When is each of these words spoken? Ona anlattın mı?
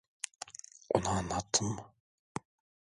Ona 0.89 1.09
anlattın 1.09 1.65
mı? 1.67 1.93